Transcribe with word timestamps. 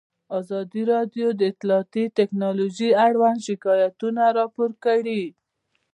ازادي 0.39 0.81
راډیو 0.93 1.27
د 1.35 1.41
اطلاعاتی 1.51 2.03
تکنالوژي 2.19 2.89
اړوند 3.07 3.39
شکایتونه 3.47 4.23
راپور 4.37 4.69
کړي. 4.85 5.23